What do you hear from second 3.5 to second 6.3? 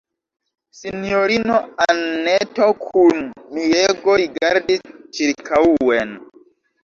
mirego rigardis ĉirkaŭen.